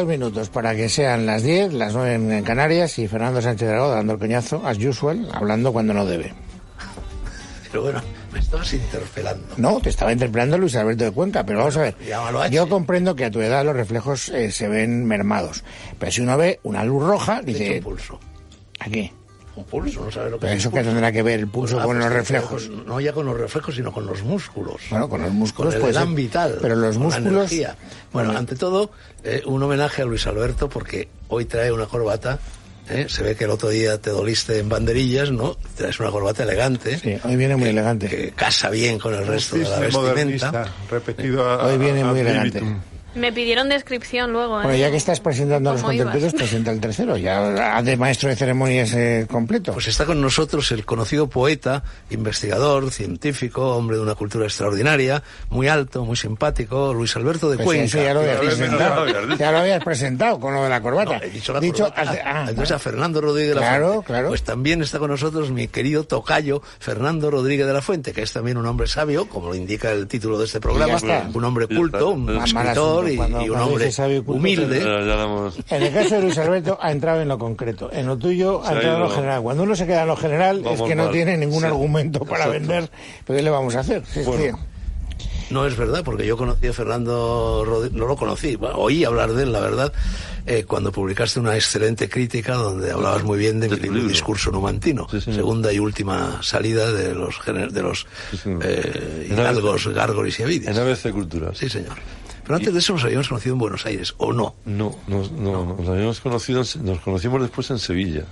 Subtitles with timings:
[0.00, 3.90] 32 minutos para que sean las 10, las 9 en Canarias y Fernando Sánchez Dragó
[3.90, 6.32] dando el coñazo, as usual, hablando cuando no debe.
[7.70, 8.00] Pero bueno,
[8.32, 9.46] me estabas interpelando.
[9.56, 11.96] No, te estaba interpelando Luis Alberto de Cuenca, pero vamos a ver.
[12.50, 15.62] Yo comprendo que a tu edad los reflejos eh, se ven mermados.
[15.98, 18.20] Pero si uno ve una luz roja, De hecho, dice, un pulso.
[18.80, 19.12] aquí.
[19.56, 20.90] Un pulso, no sabes lo que Pero es eso un que pulso.
[20.92, 22.62] tendrá que ver el pulso Ah, con pues los que- reflejos.
[22.66, 24.80] con- no ya con los reflejos, sino con los músculos.
[24.90, 26.06] Bueno, con los músculos Con el ser.
[26.08, 26.58] vital.
[26.62, 27.32] Pero los con la músculos.
[27.52, 27.76] energía.
[28.12, 28.90] Bueno, ante todo,
[29.24, 32.38] eh, un homenaje a Luis Alberto porque hoy trae una corbata.
[32.88, 33.06] ¿eh?
[33.08, 35.56] Se ve que el otro día te doliste en banderillas, ¿no?
[35.76, 36.98] Traes una corbata elegante.
[36.98, 38.08] Sí, hoy viene muy elegante.
[38.08, 39.98] Que casa bien con el resto de la vestimenta.
[40.00, 42.62] modernista, repetido a, Hoy viene a- muy ad elegante.
[43.14, 44.60] Me pidieron descripción luego.
[44.60, 44.64] ¿eh?
[44.64, 47.16] Bueno, ya que estás presentando a los contemplados, presenta el tercero.
[47.16, 49.72] Ya de maestro de ceremonias eh, completo.
[49.72, 55.66] Pues está con nosotros el conocido poeta, investigador, científico, hombre de una cultura extraordinaria, muy
[55.68, 57.84] alto, muy simpático, Luis Alberto de Pues Cuenca.
[57.84, 59.06] eso ya lo habías presentado.
[59.38, 61.18] Ya lo habías presentado con lo de la corbata.
[61.18, 62.00] No, he dicho la Dicho corbata.
[62.02, 64.06] hace- ah, Entonces a Fernando Rodríguez de la Claro, Fuente.
[64.06, 64.28] claro.
[64.28, 68.32] Pues también está con nosotros mi querido tocayo Fernando Rodríguez de la Fuente, que es
[68.32, 71.28] también un hombre sabio, como lo indica el título de este programa, está.
[71.32, 73.90] un hombre culto, un escritor y, Cuando- y un hombre
[74.26, 74.80] humilde.
[75.70, 77.90] En el caso de Luis Alberto ha entrado en lo concreto.
[77.92, 79.42] En lo tuyo ha entrado en lo general.
[79.42, 81.12] Cuando uno se queda en lo general es que no mal.
[81.12, 81.66] tiene ningún Sí.
[81.66, 82.52] argumento para Exacto.
[82.68, 82.90] vender.
[83.26, 84.02] Pero ¿qué le vamos a hacer?
[84.24, 84.58] Bueno.
[85.50, 89.42] No es verdad, porque yo conocí a Fernando Rodríguez, no lo conocí, oí hablar de
[89.42, 89.92] él, la verdad,
[90.46, 94.06] eh, cuando publicaste una excelente crítica donde hablabas muy bien de mi De.
[94.08, 99.86] Discurso Numantino, Sí, segunda y última salida de los, gener- de los Sí, eh, hidalgos,
[99.88, 99.92] ABC.
[99.96, 100.68] gárgoles y avides.
[100.68, 101.56] En ABC Cultural.
[101.56, 101.96] Sí, señor.
[102.50, 104.56] Pero antes de eso nos habíamos conocido en Buenos Aires, ¿o no?
[104.64, 108.24] No, nos, no, nos habíamos conocido, nos conocimos después en Sevilla.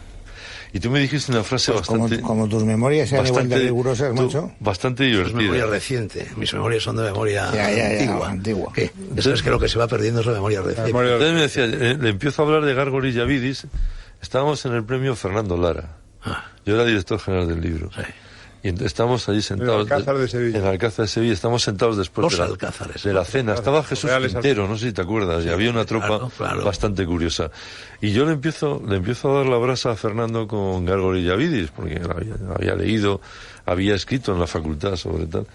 [0.72, 3.48] Y tú me dijiste una frase Pues como, bastante, como tus memorias sean igual de
[3.54, 4.52] bastante, rigurosas, macho.
[4.60, 5.66] bastante Es memoria divertida.
[5.66, 8.28] reciente, mis memorias son de memoria Ya, ya, ya, antigua.
[8.30, 8.72] antigua.
[8.74, 8.90] ¿Qué?
[9.16, 10.92] Eso es que lo que se va perdiendo es la memoria reciente.
[10.92, 13.66] memoria- Entonces me decía, eh, le empiezo a hablar de Gárgoles y Avidis.
[14.20, 15.96] Estábamos en el premio Fernando Lara.
[16.22, 17.90] Ah, Yo era director general del libro.
[17.94, 18.02] sí.
[18.62, 19.80] Y estamos allí sentados.
[19.82, 20.58] Alcázar de Sevilla.
[20.58, 21.32] En el Alcázar de Sevilla.
[21.32, 23.02] Estamos sentados después Los de la, Alcázares.
[23.02, 23.54] de la cena.
[23.54, 25.44] Estaba Jesús Reales Quintero, no sé si te acuerdas.
[25.44, 26.64] y había una tropa claro, claro.
[26.64, 27.50] bastante curiosa.
[28.00, 31.30] Y yo le empiezo, le empiezo a dar la brasa a Fernando con Gárgoles y
[31.30, 33.20] Avidis, porque había, había leído,
[33.64, 35.46] había escrito en la facultad sobre tal.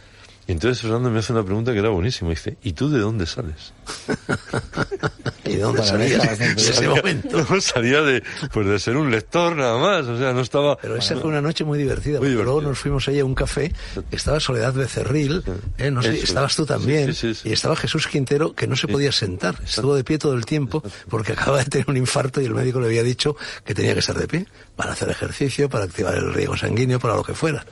[0.46, 2.30] Y entonces Fernando me hace una pregunta que era buenísima.
[2.32, 3.72] Dice, ¿y tú de dónde sales?
[5.46, 7.46] ¿Y de dónde bastante en ese Salía- momento?
[7.50, 10.06] No, salía de, pues de ser un lector nada más.
[10.08, 10.78] O sea, no estaba...
[10.78, 13.36] Pero esa fue una noche muy divertida, Muy porque luego nos fuimos allí a un
[13.36, 13.72] café,
[14.12, 15.44] estaba Soledad Becerril,
[15.78, 17.50] eh, no sé, estabas tú también, Sí, sí, sí.
[17.50, 20.84] y estaba Jesús Quintero, que no se podía sentar, estuvo de pie todo el tiempo,
[21.10, 24.00] porque acaba de tener un infarto y el médico le había dicho que tenía que
[24.00, 27.66] estar de pie, para hacer ejercicio, para activar el riego sanguíneo, para lo que fuera.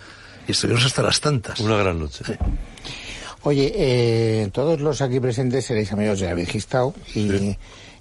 [0.52, 1.58] Y estuvimos hasta las tantas.
[1.62, 2.26] Una gran noche.
[3.44, 7.56] Oye, eh, todos los aquí presentes seréis amigos de David Gistau y,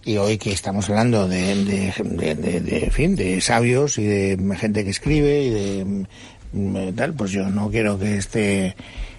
[0.04, 4.04] y hoy que estamos hablando de, de, de, de- de, en fin, de sabios y
[4.04, 6.06] de gente que escribe y de
[6.52, 8.74] mm, tal, pues yo no quiero que esté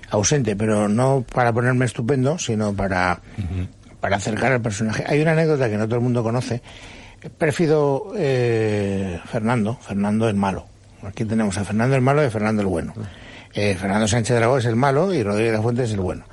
[0.10, 3.22] ausente, pero no para ponerme estupendo, sino para,
[4.02, 5.06] para acercar al personaje.
[5.08, 6.62] Hay una anécdota que no todo el mundo conoce.
[7.38, 10.68] Pérfido eh, Fernando, Fernando el malo.
[11.06, 12.94] Aquí tenemos a Fernando el malo y a Fernando el bueno.
[13.54, 16.26] Eh, Fernando Sánchez Dragó es el malo y Rodríguez de la Fuente es el bueno.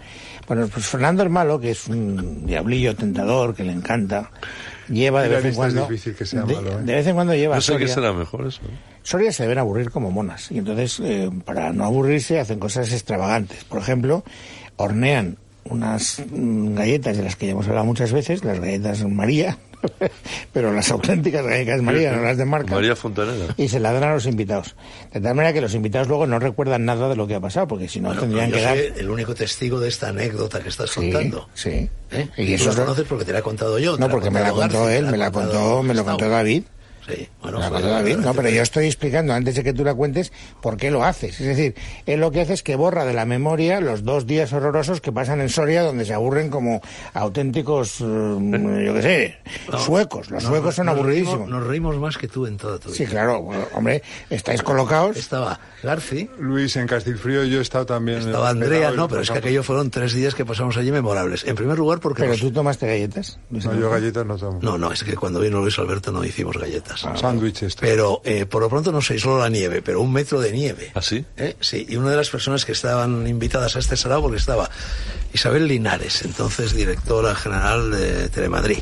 [0.47, 4.31] Bueno, pues Fernando el malo, que es un diablillo tentador, que le encanta,
[4.89, 5.89] lleva de vez en Idealista es cuando...
[5.89, 6.83] difícil que sea de, malo, ¿eh?
[6.84, 7.95] de vez en cuando lleva No sé qué Soria.
[7.95, 8.62] será mejor eso.
[8.62, 8.79] ¿eh?
[9.03, 10.51] Soria se deben aburrir como monas.
[10.51, 13.65] Y entonces, eh, para no aburrirse, hacen cosas extravagantes.
[13.65, 14.25] Por ejemplo,
[14.76, 19.59] hornean unas mm, galletas de las que ya hemos hablado muchas veces, las galletas María,
[20.52, 22.75] pero las auténticas galletas María, no las de marca.
[22.75, 23.54] María Fontaneda.
[23.56, 24.75] Y se la dan a los invitados.
[25.12, 27.69] De tal manera que los invitados luego no recuerdan nada de lo que ha pasado,
[27.69, 28.76] porque si no Bueno, tendrían yo que dar...
[28.76, 31.48] soy el único testigo de esta anécdota que estás Sí, contando.
[31.54, 31.88] sí.
[32.10, 32.28] ¿Eh?
[32.38, 33.96] Y Y eso eso es lo conoces porque te la he contado yo.
[33.98, 36.28] No, porque me la contado contó García, él, me la contó, contado me lo contó
[36.28, 36.62] David.
[37.08, 37.70] Sí, bueno, La
[38.16, 41.40] no, pero yo estoy explicando antes de que tú la cuentes por qué lo haces.
[41.40, 41.75] Es decir,
[42.06, 45.10] él lo que hace es que borra de la memoria los dos días horrorosos que
[45.12, 46.81] pasan en Soria donde se aburren como
[47.14, 49.38] auténticos, mm, yo qué sé,
[49.78, 50.31] suecos.
[50.31, 51.40] Los suecos son nos aburridísimos.
[51.40, 52.96] reímos- Nos reímos más que tú en toda tu vida.
[52.99, 55.16] Sí, claro, bueno, hombre, estáis colocados.
[55.16, 58.19] Estaba Garci, Luis, en Castilfrío yo he estado también.
[58.19, 61.44] estaba Andrea, no, pero es que pasamos- aquello fueron tres días que pasamos allí memorables.
[61.46, 62.22] En primer lugar porque...
[62.25, 63.38] Pero tú tomaste galletas.
[63.50, 64.58] Luis No, yo galletas no tomo.
[64.62, 66.98] No, no, es que cuando vino Luis Alberto no hicimos galletas.
[67.00, 67.77] Sándwiches.
[67.77, 70.93] Pero eh, por lo pronto no se aisló la nieve, pero un metro de nieve.
[70.95, 71.25] ¿Ah, sí?
[71.37, 71.56] ¿Eh?
[71.61, 74.71] Sí, y una de las personas que estaban invitadas a este sarao, porque estaba
[75.33, 78.81] Isabel Linares, entonces directora general de Telemadrid.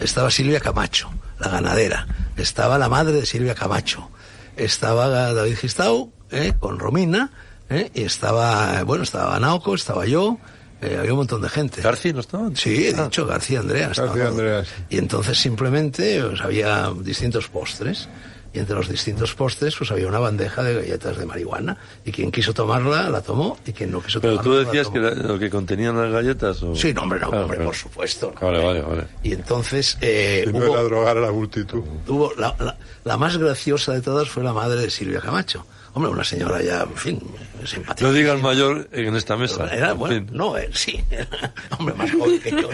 [0.00, 2.06] Estaba Silvia Camacho, la ganadera.
[2.36, 4.10] Estaba la madre de Silvia Camacho.
[4.56, 6.54] Estaba David Gistau, ¿eh?
[6.58, 7.30] con Romina.
[7.70, 7.90] ¿eh?
[7.94, 10.38] Y estaba, bueno, estaba Naoko, estaba yo.
[10.86, 11.80] Eh, había un montón de gente.
[11.82, 12.50] ¿García no estaba?
[12.54, 13.88] Sí, he dicho García Andrea.
[13.90, 14.32] estaba García todo.
[14.38, 14.70] Andrea, sí.
[14.90, 18.08] Y entonces simplemente pues, había distintos postres.
[18.52, 21.76] Y entre los distintos postres pues había una bandeja de galletas de marihuana.
[22.04, 23.58] Y quien quiso tomarla, la tomó.
[23.66, 25.08] Y quien no quiso Pero tomarla, tú no la decías que tomó.
[25.08, 26.62] era lo que contenían las galletas.
[26.62, 26.76] ¿o?
[26.76, 27.64] Sí, no, hombre, no, Ah, hombre, claro.
[27.70, 28.32] por supuesto.
[28.40, 29.04] no, Vale, vale, vale.
[29.24, 31.82] Y entonces eh, Y no hubo, era drogar a la multitud.
[32.06, 35.66] hubo la, la- la más graciosa de todas fue la madre de Silvia Camacho.
[35.94, 37.20] Hombre, una señora ya, en fin,
[37.64, 38.08] simpática.
[38.08, 39.72] No digas mayor en esta mesa.
[39.72, 40.36] Era, en bueno, fin.
[40.36, 41.04] no, eh, sí.
[41.78, 42.68] Hombre, más joven que yo.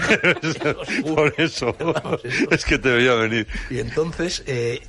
[1.14, 1.76] Por eso.
[1.78, 2.48] Vamos, eso.
[2.50, 3.46] es que te veía venir.
[3.68, 4.80] Y entonces, eh,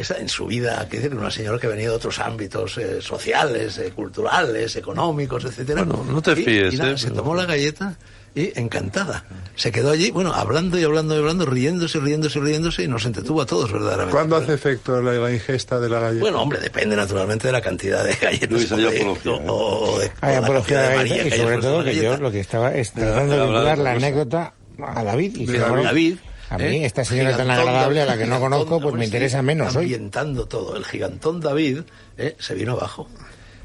[0.00, 3.78] esa en su vida, que decir, una señora que venía de otros ámbitos eh, sociales,
[3.78, 5.82] eh, culturales, económicos, etcétera.
[5.84, 6.98] Bueno, no te Y- fíes, y nada, ¿eh?
[6.98, 7.96] Se tomó la galleta
[8.34, 9.24] y encantada.
[9.54, 13.40] Se quedó allí, bueno, hablando y hablando y hablando, riéndose, riéndose, riéndose y nos entretuvo
[13.40, 14.12] a todos verdaderamente.
[14.14, 16.20] ¿Cuándo hace efecto la, la ingesta de la galleta?
[16.20, 18.50] Bueno, hombre, depende naturalmente de la cantidad de galletas.
[18.50, 19.44] Luis, hay o de- apología, o- ¿eh?
[19.48, 22.22] o de- Hay apología de galletas María y sobre todo que yo galleta.
[22.22, 24.54] lo que estaba es tratando de de vincular la anécdota
[24.86, 25.36] a David.
[25.36, 26.16] Y De embargo, David.
[26.50, 26.86] A mí, ¿eh?
[26.86, 29.84] esta señora tan agradable, a la que no conozco, pues me interesa menos hoy.
[29.84, 30.76] Ambientando todo.
[30.76, 31.80] El gigantón David
[32.18, 33.08] eh, se vino abajo.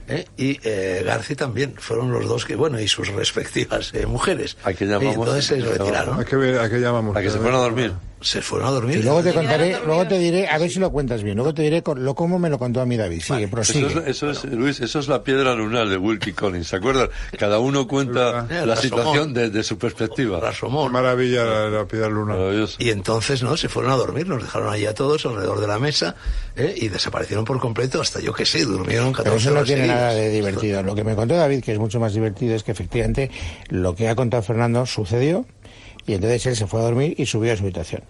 [0.08, 0.26] ¿eh?
[0.38, 1.76] Y eh, Garci también.
[1.78, 4.58] Fueron los dos que, bueno, y sus respectivas eh, mujeres.
[4.64, 5.16] ¿A qué Y llamamos?
[5.16, 6.20] entonces se retiraron.
[6.20, 7.16] ¿A qué, a qué llamamos?
[7.16, 7.94] ¿A que se fueron a dormir?
[8.22, 8.98] Se fueron a dormir.
[8.98, 11.64] Y luego te contaré, luego te diré, a ver si lo cuentas bien, luego te
[11.64, 13.22] diré con- lo cómo me lo contó a mí David.
[13.22, 13.88] Sigue, Eso prosigue.
[13.88, 17.10] es, eso es, Luis, eso es la piedra lunar de Wilkie Collins, ¿se acuerdan?
[17.38, 18.78] Cada uno cuenta Eh, la Rasomón.
[18.78, 20.40] situación desde su perspectiva.
[20.40, 20.92] Qué Rasomón.
[20.92, 22.36] maravilla la, la piedra luna.
[22.36, 22.78] Maravilloso.
[22.80, 23.58] Y entonces, ¿no?
[23.58, 26.16] Se fueron a dormir, nos dejaron allí a todos alrededor de la mesa
[26.56, 26.74] ¿eh?
[26.78, 30.14] y desaparecieron por completo hasta yo que sé, durmieron 14 Pero eso no tiene nada
[30.14, 30.84] de divertido.
[30.84, 33.32] Lo que me contó David, que es mucho más divertido, es que efectivamente
[33.70, 35.46] lo que ha contado Fernando sucedió
[36.08, 38.04] y entonces él se fue a dormir y subió a su habitación.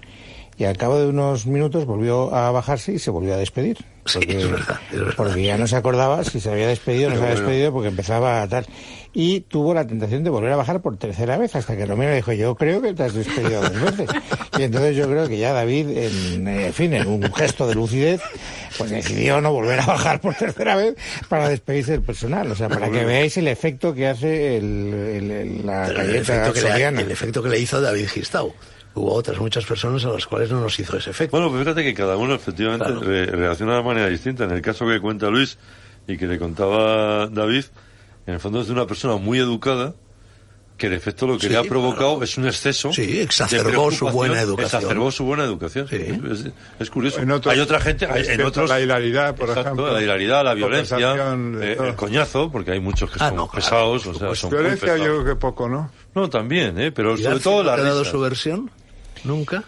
[0.58, 3.78] Y al cabo de unos minutos volvió a bajarse y se volvió a despedir.
[4.06, 5.14] Sí, es verdad, es verdad.
[5.18, 7.48] porque ya no se acordaba si se había despedido o no se había bueno.
[7.48, 8.66] despedido porque empezaba a tal.
[9.14, 12.32] Y tuvo la tentación de volver a bajar por tercera vez hasta que Romero dijo,
[12.32, 14.10] yo creo que te has despedido dos veces.
[14.58, 18.22] Y entonces yo creo que ya David, en, en fin, en un gesto de lucidez,
[18.78, 20.96] pues decidió no volver a bajar por tercera vez
[21.28, 22.50] para despedirse del personal.
[22.52, 26.08] O sea, para que veáis el efecto que hace el, el- el- la Pero el,
[26.08, 27.02] galleta efecto que le, soriana.
[27.02, 28.54] el efecto que le hizo David Gistau.
[28.94, 31.36] Hubo otras muchas personas a las cuales no nos hizo ese efecto.
[31.36, 33.02] Bueno, pues fíjate que cada uno efectivamente Claro.
[33.02, 34.46] re- reacciona de manera distinta.
[34.46, 35.58] En el caso que cuenta Luis
[36.08, 37.66] y que le contaba David,
[38.28, 39.94] en el fondo es de una persona muy educada
[40.78, 42.24] que el efecto lo que Sí, le ha provocado claro.
[42.24, 42.92] es un exceso.
[42.92, 44.82] Sí, exacerbó su buena educación.
[44.82, 45.88] Exacerbó su buena educación.
[45.88, 45.96] Sí.
[46.32, 46.46] Es,
[46.80, 47.20] es curioso.
[47.20, 48.68] En otros- hay otra gente, hay, en otros.
[48.68, 49.94] la hilaridad, por Exacto, ejemplo.
[49.94, 50.98] La hilaridad, la violencia,
[51.62, 54.34] eh, el coñazo, porque hay muchos que Ah, son no, claro, pesados, por o sea,
[54.36, 55.92] son muy Violencia yo creo que poco, ¿no?
[56.16, 56.92] No, también, ¿eh?
[56.92, 58.72] pero ¿Y sobre todo no la te ha dado su versión?
[59.24, 59.64] Nunca.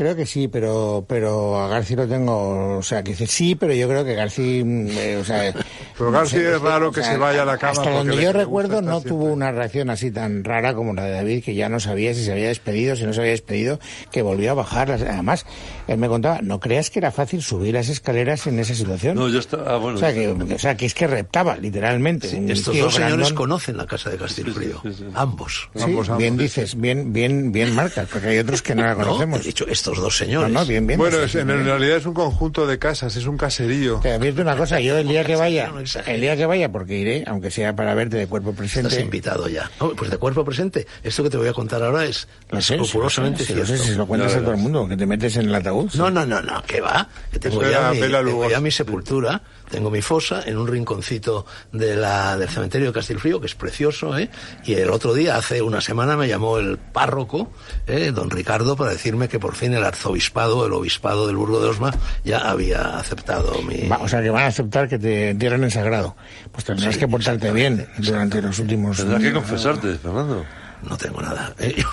[0.00, 3.74] Creo que sí, pero pero a García lo tengo, o sea, que dice sí, pero
[3.74, 5.52] yo creo que García, mm, eh, o sea,
[6.00, 8.80] Pero García no es raro que se vaya a la cama Hasta donde yo recuerdo
[8.80, 12.14] no tuvo una reacción así tan rara como la de David, que ya no sabía
[12.14, 13.78] si se había despedido, si no se había despedido,
[14.10, 14.90] que volvió a bajar.
[14.90, 15.44] Además,
[15.92, 19.16] él me contaba, no creas que era fácil subir las escaleras en esa situación.
[19.16, 19.74] No, yo estaba.
[19.74, 19.96] Ah, bueno.
[19.96, 22.28] o sea, que, o sea, que es que reptaba, literalmente.
[22.36, 24.80] un Estos dos señores conocen la casa de Castilfrío.
[24.82, 25.04] Sí, sí, sí.
[25.14, 25.68] Ambos.
[25.74, 26.42] Sí, Ambos, ambos, bien sí.
[26.44, 29.40] dices, bien, bien, bien marcas, porque hay otros que no la No, conocemos.
[29.40, 30.52] he dicho estos dos No, señores.
[30.52, 30.98] no, bien, bien.
[30.98, 31.64] Bueno, Sí, es- sí, en bien.
[31.64, 34.00] realidad es un conjunto de casas, es un caserío.
[34.00, 36.96] Te advierto una cosa, yo el día que vaya, No el día que vaya, porque
[36.98, 39.00] iré, aunque sea para verte de cuerpo Estás presente.
[39.00, 39.70] invitado ya.
[39.80, 40.86] No, pues de cuerpo presente.
[41.02, 43.84] Esto que te voy a contar ahora es No sé, escrupulosamente si lo sé, cierto.
[43.92, 45.79] si lo cuentas a todo el mundo, que te metes en el ataúd.
[45.94, 47.08] No, no, no, no, que va.
[47.32, 51.96] Que tengo, ya mi, tengo ya mi sepultura, tengo mi fosa en un rinconcito de
[51.96, 54.30] la, del cementerio de Castilfrío, que es precioso, ¿eh?
[54.64, 57.52] Y el otro día, hace una semana, me llamó el párroco,
[57.86, 58.10] ¿eh?
[58.12, 61.94] don Ricardo, para decirme que por fin el arzobispado, el obispado del Burgo de Osma,
[62.24, 63.88] ya había aceptado mi...
[63.88, 66.16] Va, o sea, que van a aceptar que te entierren en sagrado.
[66.52, 68.96] Pues tendrás que portarte bien durante los últimos...
[68.96, 70.44] Tendrás que confesarte, Fernando.
[70.88, 71.54] No tengo nada.
[71.58, 71.76] Eh,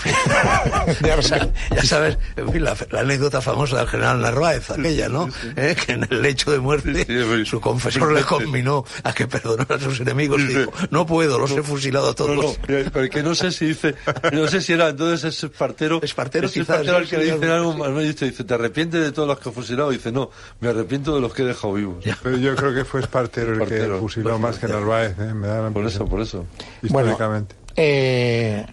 [1.05, 2.17] ya, sabes, ya sabes,
[2.53, 5.29] la, la anécdota famosa del general Narváez, aquella, ¿no?
[5.55, 7.05] Eh, Que en el lecho de muerte
[7.45, 11.51] su confesor le conminó a que perdonara a sus enemigos y dijo, no puedo, los
[11.51, 12.35] he fusilado a No, todos.
[12.37, 13.95] no, mira, pero que no sé si dice,
[14.31, 15.99] no sé si era entonces ese Espartero.
[16.01, 17.99] Espartero es quizás, Espartero al sí, que le sí, dicen algo más, ¿no?
[17.99, 19.91] Dice, dice, ¿te arrepientes de todos los que he fusilado?
[19.91, 20.29] Y dice, no,
[20.59, 22.03] me arrepiento de los que he dejado vivos.
[22.03, 22.17] Ya.
[22.23, 23.99] Pero yo creo que fue Espartero el que Espartero.
[23.99, 25.33] fusiló más que Narváez, ¿eh?
[25.33, 26.45] me da la Por eso, por eso.
[26.81, 27.55] históricamente.
[27.79, 28.65] Eh,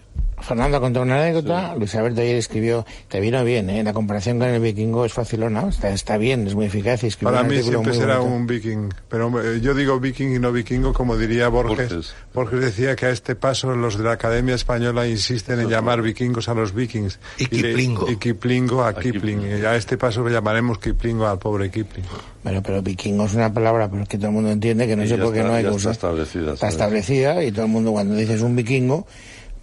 [0.45, 3.83] Fernando contó una anécdota, Luis Alberto ayer escribió, te vino bien, ¿eh?
[3.83, 7.43] la comparación con el vikingo es facilona, está, está bien, es muy eficaz y Para
[7.43, 8.35] mí siempre será bonito.
[8.35, 11.89] un viking, pero eh, yo digo viking y no vikingo como diría Borges.
[11.89, 12.13] Borges.
[12.33, 16.47] Borges decía que a este paso los de la Academia Española insisten en llamar vikingos
[16.49, 17.19] a los vikings.
[17.37, 18.09] Y Kiplingo.
[18.11, 19.39] Y Kiplingo a, A Kipling.
[19.39, 19.61] Kipling.
[19.61, 22.05] Y a este paso le llamaremos Kiplingo al pobre Kipling.
[22.43, 25.03] Bueno, pero vikingo es una palabra pero es que todo el mundo entiende que no
[25.03, 25.91] Y sé por qué está- no hay está usar.
[25.93, 29.07] establecida, Está establecida y todo el mundo cuando dices un vikingo,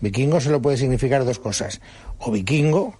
[0.02, 1.80] vikingo solo puede significar dos cosas.
[2.18, 2.94] O vikingo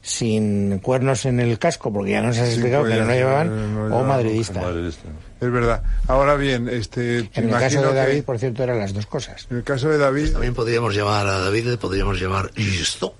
[0.00, 3.88] sin cuernos en el casco, porque ya nos has explicado que no lo cuernos, llevaban,
[3.88, 4.60] no o madridista.
[4.60, 5.08] Madridista.
[5.40, 5.82] Es verdad.
[6.06, 9.06] Ahora bien, este, te En el caso de que- David, por cierto, eran las dos
[9.06, 9.46] cosas.
[9.50, 13.14] en el caso de David, También podríamos llamar a David, le podríamos llamar Gisto,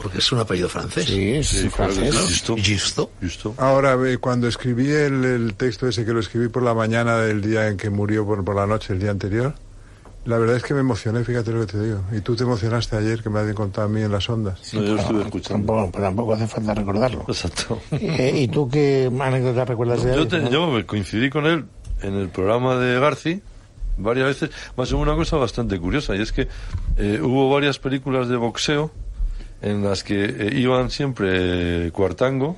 [0.00, 1.04] porque es un apellido francés.
[1.06, 2.14] Sí, es Sí, que francés.
[2.14, 2.20] sí.
[2.28, 2.56] Justo.
[2.56, 3.10] Gisto.
[3.20, 3.54] Justo.
[3.58, 7.40] ahora eh, cuando escribí el, el texto ese que lo escribí por la mañana del
[7.42, 9.54] día en que murió, por, por la noche, el día anterior,
[10.24, 12.00] la verdad es que me emocioné, fíjate lo que te digo.
[12.12, 14.60] Y tú te emocionaste ayer, que me has contado a mí en las ondas.
[14.74, 15.66] No, yo estuve No, escuchando.
[15.66, 17.24] Tampoco, pero tampoco hace falta recordarlo.
[17.28, 17.80] Exacto.
[17.92, 20.50] Eh, ¿Y tú qué anécdota recuerdas de Yo, te- no?
[20.50, 21.64] yo me coincidí con él
[22.02, 23.42] en el programa de Garci
[23.96, 26.48] varias veces, más una cosa bastante curiosa, y es que
[26.96, 28.90] eh, hubo varias películas de boxeo
[29.62, 32.56] en las que eh, iban siempre eh, Cuartango,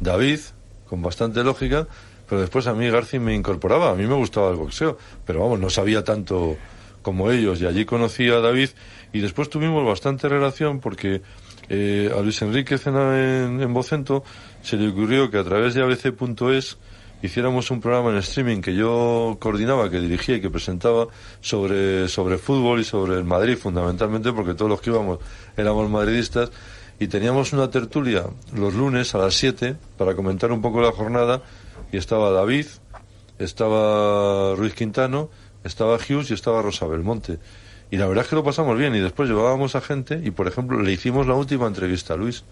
[0.00, 0.40] David,
[0.88, 1.86] con bastante lógica,
[2.28, 5.58] pero después a mí Garci me incorporaba, a mí me gustaba el boxeo, pero vamos,
[5.60, 6.56] no sabía tanto
[7.02, 8.70] como ellos, y allí conocí a David,
[9.12, 11.22] y después tuvimos bastante relación porque
[11.68, 14.24] eh, a Luis Enrique en, en Vocento
[14.62, 16.78] se le ocurrió que a través de abc.es
[17.22, 21.08] hiciéramos un programa en streaming que yo coordinaba, que dirigía y que presentaba
[21.40, 25.18] sobre, sobre fútbol y sobre el Madrid fundamentalmente, porque todos los que íbamos
[25.56, 26.50] éramos madridistas,
[27.00, 31.42] y teníamos una tertulia los lunes a las 7 para comentar un poco la jornada,
[31.92, 32.66] y estaba David,
[33.38, 35.30] estaba Ruiz Quintano,
[35.64, 37.38] estaba Hughes y estaba Rosa Belmonte.
[37.90, 40.46] Y la verdad es que lo pasamos bien, y después llevábamos a gente, y por
[40.46, 42.44] ejemplo le hicimos la última entrevista a Luis.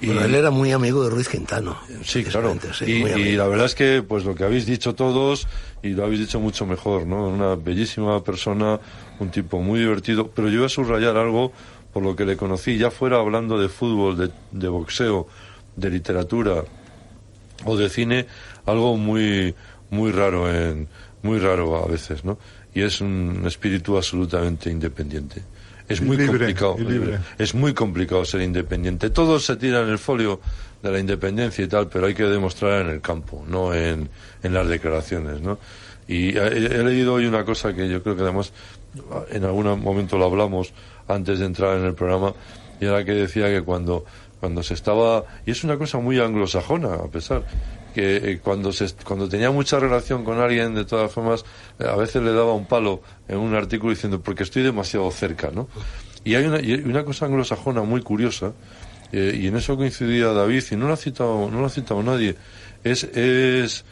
[0.00, 1.76] Y- Bueno, él era muy amigo de Ruiz Quintano.
[2.04, 2.54] Sí, claro.
[2.72, 5.46] sí, y, y la verdad es que, pues lo que habéis dicho todos,
[5.82, 7.28] y lo habéis dicho mucho mejor, ¿no?
[7.28, 8.78] Una bellísima persona,
[9.18, 11.52] un tipo muy divertido, pero yo voy a subrayar algo
[11.92, 15.26] por lo que le conocí, ya fuera hablando de fútbol, de, de boxeo,
[15.76, 16.62] de literatura
[17.64, 18.26] o de cine,
[18.66, 19.54] algo muy,
[19.90, 20.88] muy raro en,
[21.22, 22.38] muy raro a veces, ¿no?
[22.74, 25.42] Y es un espíritu absolutamente independiente.
[25.88, 26.76] Es Y muy libre, complicado.
[26.78, 27.18] libre.
[27.38, 29.08] Es muy complicado ser independiente.
[29.10, 30.40] Todos se tiran el folio
[30.82, 34.08] de la independencia y tal, pero hay que demostrar en el campo, no en,
[34.42, 35.58] en las declaraciones, ¿no?
[36.08, 38.52] Y he, he leído hoy una cosa que yo creo que además
[39.30, 40.72] en algún momento lo hablamos
[41.08, 42.32] antes de entrar en el programa,
[42.80, 44.04] y era que decía que cuando,
[44.40, 47.44] cuando se estaba, y es una cosa muy anglosajona, a pesar,
[47.94, 51.44] que eh, cuando, se, cuando tenía mucha relación con alguien, de todas formas,
[51.78, 55.50] eh, a veces le daba un palo en un artículo diciendo, porque estoy demasiado cerca,
[55.50, 55.68] ¿no?
[56.22, 58.52] Y hay una, y una cosa anglosajona muy curiosa,
[59.12, 62.02] eh, y en eso coincidía David, y no lo ha citado, no lo ha citado
[62.02, 62.36] nadie,
[62.84, 63.84] es, es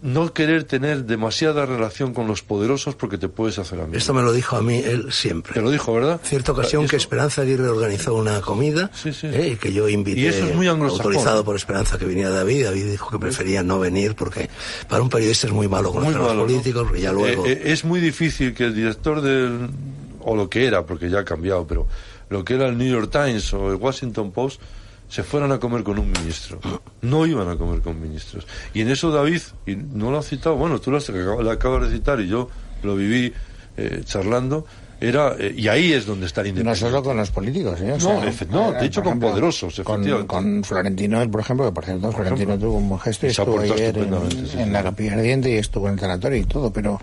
[0.00, 3.96] no querer tener demasiada relación con los poderosos porque te puedes hacer amigo.
[3.98, 5.54] Esto me lo dijo a mí él siempre.
[5.54, 6.20] Te lo dijo, ¿verdad?
[6.22, 9.26] Cierta ocasión Eso- que Esperanza Aguirre organizó una comida Sí, sí.
[9.26, 12.64] eh, y que yo invité, Y eso es muy autorizado por Esperanza que viniera David.
[12.64, 14.48] David dijo que prefería no venir porque
[14.88, 16.46] para un periodista es muy malo muy conocer a los malo, ¿no?
[16.46, 17.44] políticos y ya luego...
[17.46, 19.68] Eh, eh, es muy difícil que el director del
[20.20, 21.86] o lo que era porque ya ha cambiado pero
[22.28, 24.60] lo que era el New York Times o el Washington Post
[25.08, 26.60] se fueran a comer con un ministro
[27.02, 30.56] no iban a comer con ministros y en eso David y no lo ha citado
[30.56, 32.48] bueno tú lo, has, lo acabas de citar y yo
[32.82, 33.32] lo viví
[33.76, 34.66] eh, charlando
[35.00, 37.92] era eh, y ahí es donde está el No independiente solo con los políticos, ¿eh?
[37.92, 40.26] O No, efe- no, de eh, hecho por con poderosos, con, efectivamente.
[40.26, 42.68] con Florentino, por ejemplo, que por cierto, Florentino ejemplo.
[42.68, 46.00] tuvo un buen gesto y estuvo ayer en, la capilla ardiente y estuvo en el
[46.00, 47.00] tanatorio y todo, pero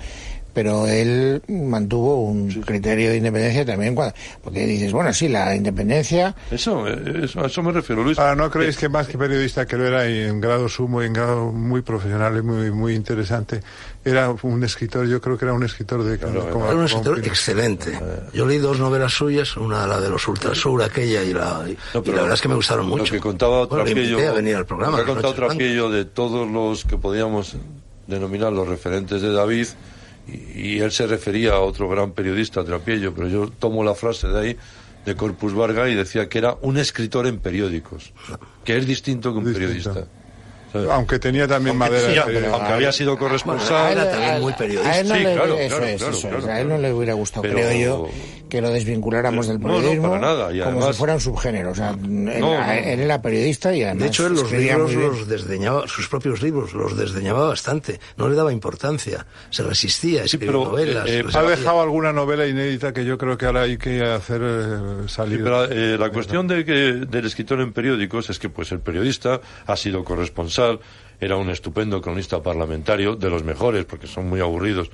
[0.55, 6.33] pero él mantuvo un criterio de independencia también cuando, porque dices, bueno, sí, la independencia
[6.49, 9.65] eso, eh, eso a eso me refiero Luis Ahora, ¿no creéis que más que periodista
[9.67, 12.95] que lo era y en grado sumo y en grado muy profesional y muy, muy
[12.95, 13.61] interesante,
[14.05, 16.17] era un escritor, yo creo que era un escritor de...
[16.17, 17.99] Claro, como- Era un escritor excelente.
[18.33, 22.01] Yo leí dos novelas suyas, una la de los Ultrasur, aquella, y la, y No,
[22.01, 23.03] pero la verdad es que me gustaron mucho.
[23.03, 25.01] Lo que contaba bueno, a venir al programa.
[25.01, 25.33] lo que.
[25.33, 27.57] Trapillo de todos los que podíamos
[28.07, 29.67] denominar los referentes de David
[30.27, 34.27] y, y él se refería a otro gran periodista, Trapiello, pero yo tomo la frase
[34.27, 34.57] de ahí,
[35.05, 38.11] de Corpus Varga, y decía que era un escritor en periódicos,
[38.63, 40.07] que es distinto que un periodista.
[40.91, 42.07] Aunque tenía también madera.
[42.07, 43.91] Sí, de- aunque, aunque había sido Bueno, corresponsal.
[43.93, 44.89] era también muy periodista.
[44.91, 46.35] A él no Sí, le, claro, eso claro, es, claro, eso es.
[46.35, 46.53] claro.
[46.53, 48.09] A él no le hubiera gustado, Pero- creo yo,
[48.49, 51.71] que lo desvinculáramos del No, no, periodismo para nada, y como si fuera un subgénero.
[51.71, 52.71] O sea, él, no.
[52.71, 56.73] él era periodista y además De hecho, él los libros los desdeñaba, sus propios libros
[56.73, 57.99] los desdeñaba bastante.
[58.17, 59.25] No le daba importancia.
[59.49, 61.07] Se resistía a escribir pero, novelas.
[61.07, 64.41] eh, eh, Ha dejado alguna novela inédita que yo creo que ahora hay que hacer
[64.43, 64.77] eh,
[65.07, 65.43] salir.
[65.43, 66.73] Pero, eh, la cuestión de que,
[67.09, 70.64] del escritor en periódicos es que pues el periodista ha sido corresponsal,
[71.19, 74.89] era un estupendo cronista parlamentario, de los mejores, porque son muy aburridos.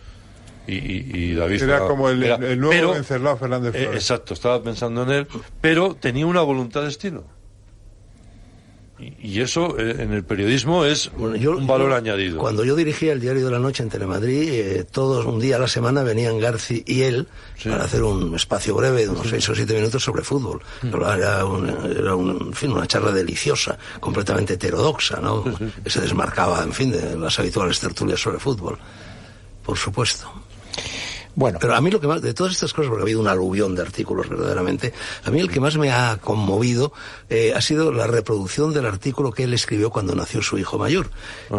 [0.67, 4.01] Y, y- y David Era como el, era- el nuevo pero- Fernández eh, Flores.
[4.03, 5.27] exacto, estaba pensando en él,
[5.59, 7.23] pero tenía una voluntad de estilo.
[9.21, 12.37] Y, eso eh, en el periodismo es Bueno, yo- un valor yo, añadido.
[12.37, 15.59] Cuando yo dirigía el Diario de la Noche en Telemadrid, eh, todos un día a
[15.59, 17.27] la semana venían Garci y él
[17.57, 17.69] Sí.
[17.69, 20.61] para hacer un espacio breve de unos seis o siete minutos sobre fútbol.
[20.81, 25.43] Pero Era, un- era un- en fin, una charla deliciosa, completamente heterodoxa, ¿no?
[25.83, 28.77] Que se desmarcaba, en fin, de las habituales tertulias sobre fútbol.
[29.65, 30.31] Por supuesto.
[31.35, 33.27] Bueno, Pero a mí lo que más, de todas estas cosas, porque ha habido un
[33.27, 36.91] aluvión de artículos verdaderamente, a mí el que más me ha conmovido
[37.29, 41.09] eh, ha sido la reproducción del artículo que él escribió cuando nació su hijo mayor.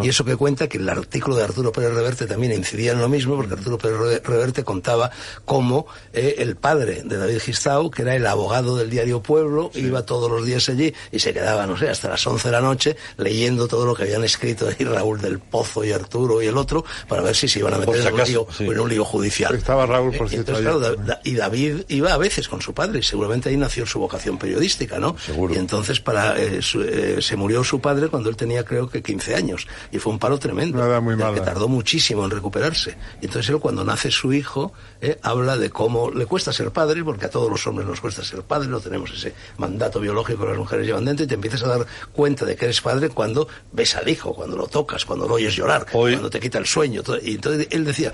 [0.03, 3.09] Y eso que cuenta que el artículo de Arturo Pérez Reverte también incidía en lo
[3.09, 5.11] mismo, porque Arturo Pérez Re- Reverte contaba
[5.45, 10.05] cómo eh, el padre de David Gistau, que era el abogado del diario Pueblo, iba
[10.05, 12.97] todos los días allí y se quedaba, no sé, hasta las 11 de la noche
[13.17, 16.85] leyendo todo lo que habían escrito ahí Raúl del Pozo y Arturo y el otro,
[17.09, 18.65] para ver si se iban a meter en un, lío, sí.
[18.65, 19.62] en un lío judicial.
[19.63, 22.75] Estaba Raúl, por Eh, cierto, entonces, claro, Da- y David iba a veces con su
[22.75, 25.17] padre, y seguramente ahí nació su vocación periodística, ¿no?
[25.19, 25.55] Seguro.
[25.55, 29.03] Y entonces para eh, su- eh, se murió su padre cuando él tenía creo que
[29.03, 31.35] 15 años y fue un paro tremendo, Una edad muy mala.
[31.35, 32.97] que tardó muchísimo en recuperarse.
[33.21, 37.05] Y entonces él cuando nace su hijo eh, habla de cómo le cuesta ser padre,
[37.05, 40.49] porque a todos los hombres nos cuesta ser padre, no tenemos ese mandato biológico que
[40.51, 43.47] las mujeres llevan dentro y te empiezas a dar cuenta de que eres padre cuando
[43.73, 46.67] ves al hijo, cuando lo tocas, cuando lo oyes llorar, Hoy- cuando te quita el
[46.67, 47.03] sueño.
[47.05, 48.13] todo- Y entonces él decía,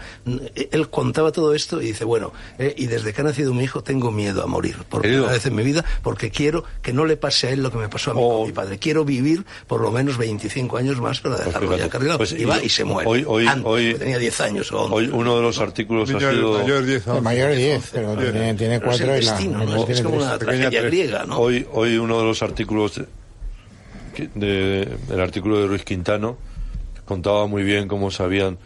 [0.71, 3.81] él contaba todo esto y dice, bueno, eh, y desde que ha nacido mi hijo
[3.85, 7.17] tengo miedo a morir, por primera vez en mi vida, porque quiero que no le
[7.17, 8.39] pase a él lo que me pasó a mí Oh.
[8.39, 8.79] con mi padre.
[8.79, 12.19] Quiero vivir por lo menos 25 años más para dejarlo fíjate, ya cargado.
[12.19, 13.09] pues, y va y- se muere.
[13.09, 14.95] hoy- hoy- Antes, hoy- porque tenía 10 años o 11.
[14.97, 16.59] Hoy uno de los artículos ha Mayor, sido...
[16.59, 18.33] mayor 10 el mayor 10, pero Diez.
[18.33, 19.87] tiene, tiene Pero es el cuatro y la destino, ¿no?
[19.87, 21.39] es como una tragedia griega, ¿no?
[21.39, 23.01] Hoy, hoy uno de los artículos,
[24.15, 26.37] que- de, el artículo de Ruiz Quintano,
[27.05, 28.59] contaba muy bien cómo se habían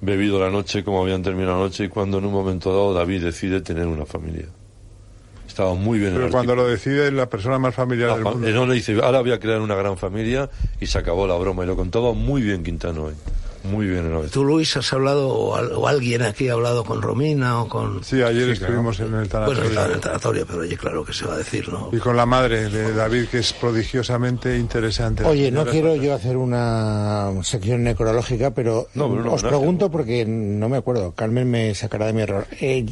[0.00, 3.24] bebido la noche, cómo habían terminado la noche y cuando en un momento dado David
[3.24, 4.46] decide tener una familia.
[5.46, 8.48] Estaba muy bien Pero el cuando lo decide la persona más familiar del mundo.
[8.48, 11.36] eh, no le dice, ahora voy a crear una gran familia y se acabó la
[11.36, 13.14] broma y lo contaba muy bien Quintano hoy.
[13.64, 14.30] Muy bien en.
[14.30, 18.04] Tú, Luis, has hablado, o, o alguien aquí ha hablado con Romina o con...
[18.04, 19.64] Sí, ayer Sí, estuvimos en el Bueno, tanatorio.
[19.64, 21.88] estaba en el tanatorio, pero oye, claro que se va a decir, ¿no?
[21.92, 25.24] Y con la madre de David, que es prodigiosamente interesante.
[25.24, 29.48] Oye, no quiero yo hacer una sección necrológica, pero No, pero un os homenaje.
[29.48, 31.12] pregunto porque no me acuerdo.
[31.12, 32.46] Carmen me sacará de mi error.
[32.60, 32.84] Eh,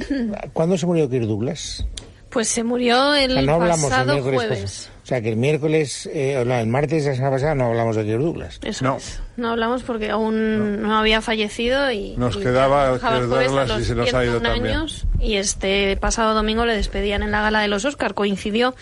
[0.55, 1.85] ¿Cuándo se murió Kirk Douglas?
[2.31, 4.89] Pues se murió el O sea, no pasado jueves.
[5.03, 7.67] O sea, que el miércoles, eh, o no, el martes de la semana pasada no
[7.67, 8.61] hablamos de Kirk Douglas.
[8.63, 8.97] Eso No.
[8.99, 9.21] es.
[9.37, 13.95] No hablamos porque aún no, había fallecido y Nos y quedaba Kirk Douglas y se
[13.97, 14.77] nos ha ido 101 también.
[14.77, 18.77] años y este pasado domingo le despedían en la gala de los Oscar coincidió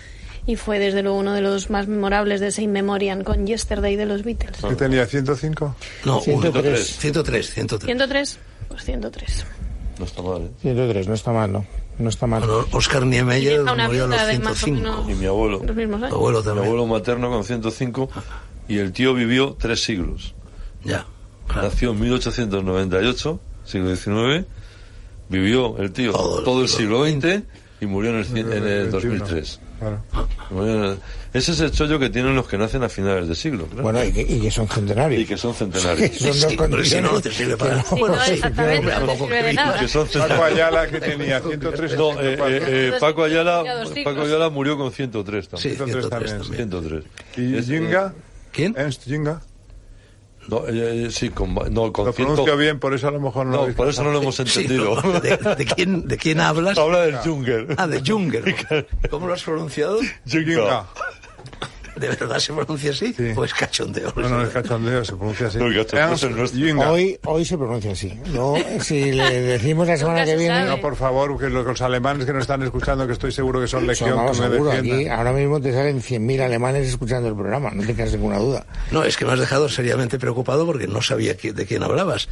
[0.46, 3.96] y fue desde luego uno de los más memorables de ese In Memoriam con Yesterday
[3.96, 4.58] de los Beatles.
[4.66, 5.06] ¿Qué tenía?
[5.06, 5.74] ¿105?
[6.04, 6.96] No, 103.
[6.98, 7.86] 103, 103.
[7.86, 9.46] 103, pues 103.
[9.98, 10.50] No está mal, ¿eh?
[10.60, 11.64] 103, no está mal, ¿no?
[12.00, 12.40] No está mal.
[12.40, 14.74] Bueno, Oscar Niemeyer murió a los viuda de más o 105.
[15.04, 15.62] menos Y mi abuelo.
[15.64, 16.12] los mismos años.
[16.14, 16.66] abuelo Mi también.
[16.66, 18.10] abuelo materno con 105
[18.68, 20.34] y el tío vivió tres siglos.
[20.82, 21.04] Ya.
[21.46, 21.68] claro.
[21.68, 24.46] Nació en 1898, siglo XIX,
[25.28, 27.42] vivió el tío Todo todo, el el siglo XX
[27.80, 28.90] y murió en el, cien- en el 21.
[28.90, 29.60] 2003.
[29.78, 30.02] Claro.
[30.50, 30.98] Murió en el-
[31.32, 33.66] Ese es el chollo que tienen los que nacen a finales de siglo.
[33.66, 33.82] claro.
[33.84, 35.22] Bueno, y que, y que son centenarios.
[35.22, 36.10] y que son centenarios.
[36.18, 36.28] Son
[36.70, 39.36] dos Sí, si no, te sirve para Sí, no, sí, exactamente, no te tampoco sirve
[39.42, 39.80] de que- nada.
[39.80, 40.44] que son Paco.
[40.44, 41.96] Ayala, que tenía 103.
[41.96, 43.64] No, eh, eh, eh, Paco, Ayala.
[44.04, 45.70] Paco Ayala murió con 103 también.
[45.72, 46.56] Sí, 103 también, también.
[46.56, 47.04] 103.
[47.38, 48.12] ¿Y Es- Jinga?
[48.52, 48.74] ¿Quién?
[48.76, 49.40] Ernst Jinga.
[50.48, 53.20] No, eh, eh, sí, con, no, con Lo 100 pronuncio bien, por eso a lo
[53.20, 55.00] mejor no, lo No, habéis por eso no lo hemos Sí, entendido.
[55.02, 56.76] no, ¿de, de quién, ¿De quién hablas?
[56.78, 57.74] Habla del Junger.
[57.76, 58.86] Ah, de Junger.
[59.10, 59.98] ¿Cómo lo has pronunciado?
[60.26, 60.86] Jinga.
[62.00, 63.12] ¿De verdad se pronuncia así?
[63.12, 63.32] Sí.
[63.34, 64.10] Pues cachondeo.
[64.16, 65.58] No, no es cachondeo, se pronuncia así.
[65.58, 66.78] No, el.
[66.88, 68.18] Hoy, hoy se pronuncia así.
[68.32, 70.64] No, si le decimos la semana que viene.
[70.64, 73.66] No, por favor, que los, los alemanes que nos están escuchando, que estoy seguro que
[73.66, 75.18] son legión, vamos, que me seguro, aquí defiendan.
[75.18, 78.64] ahora mismo te salen 100.000 alemanes escuchando el programa, no tengas ninguna duda.
[78.90, 82.28] No, es que me has dejado seriamente preocupado porque no sabía de quién hablabas.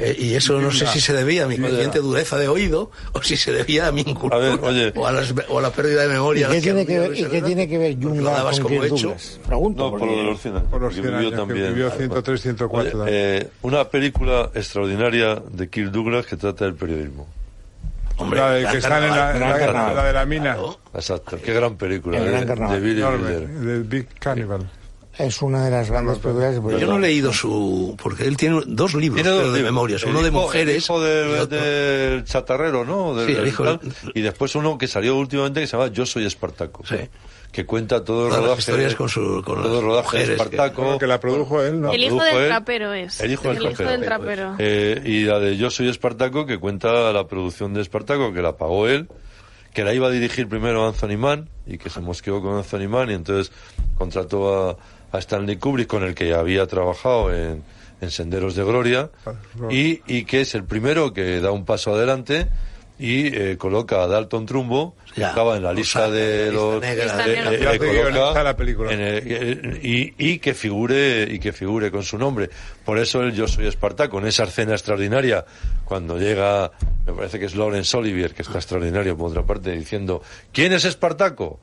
[0.00, 3.20] Eh, y eso no sé si se debía a mi consciente dureza de oído o
[3.22, 4.92] si se debía a mi incultura A ver, oye.
[4.94, 6.46] o, a las- o a la pérdida de memoria.
[6.48, 8.94] ¿Y qué tiene que ver, y qué tiene que ver con como Kirk hecho.
[9.08, 9.40] Douglas?
[9.44, 9.84] Pregunto.
[9.84, 10.68] No, por lo de los 100 años.
[10.70, 11.74] Por los que 100 vivió años, que también.
[11.74, 13.16] vivió 103, 104 Oye, también.
[13.42, 17.26] eh, una película extraordinaria de Kirk Douglas que trata del periodismo.
[18.18, 20.54] Hombre, la de que sale en la, de la mina.
[20.54, 20.78] Claro.
[20.94, 22.18] Exacto, qué gran película.
[22.18, 22.80] El de- Gran de, Carnaval.
[22.80, 23.48] Billy Enorme, Wilder.
[23.48, 24.70] del Big Cannibal.
[25.18, 26.80] Es una de las grandes películas.
[26.80, 27.96] Yo no he leído su.
[28.00, 30.04] Porque él tiene dos libros Tiene dos pero de memorias.
[30.04, 30.76] Uno de mujeres.
[30.76, 33.14] El hijo y del, chatarrero, ¿no?
[33.26, 33.80] Sí, el hijo
[34.14, 36.84] Y después uno que salió últimamente que se llama Yo soy Espartaco.
[36.86, 36.96] Sí.
[37.50, 38.60] Que cuenta todo el Todas las rodaje.
[38.60, 40.82] historias con su- con todo el rodaje de mujeres que- Espartaco.
[40.82, 41.92] Bueno, que la produjo él, ¿no?
[41.92, 42.46] El hijo del él.
[42.48, 43.20] trapero es.
[43.20, 43.90] El hijo del trapero.
[43.90, 44.54] del trapero.
[44.58, 48.56] Eh, y la de Yo soy Espartaco, que cuenta la producción de Espartaco, que la
[48.56, 49.08] pagó él,
[49.74, 53.10] que la iba a dirigir primero Anthony Mann, y que se mosqueó con Anthony Mann,
[53.10, 53.50] y entonces
[53.96, 54.76] contrató a,
[55.12, 57.62] a Stanley Kubrick, con el que había trabajado en,
[58.00, 59.10] en Senderos de Gloria,
[59.70, 62.48] y, y que es el primero que da un paso adelante
[63.00, 66.50] y eh, coloca a Dalton Trumbo, que Ya, estaba en la o lista sea, de
[66.50, 66.82] los...
[70.18, 72.50] y que figure y que figure con su nombre.
[72.84, 75.44] Por eso el yo soy Espartaco en esa escena extraordinaria
[75.84, 76.72] cuando llega
[77.06, 80.20] me parece que es Laurence Olivier que está extraordinario por otra parte diciendo
[80.52, 81.60] ¿quién es Espartaco?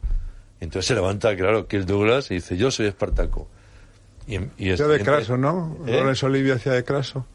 [0.62, 3.48] Entonces se levanta claro Kirk Douglas y dice yo soy Espartaco
[4.28, 5.78] y, y es- Hacía de y- Craso, ¿no?
[5.86, 5.92] ¿Eh?
[6.00, 7.26] Lorenzo Olivia hacía de Craso.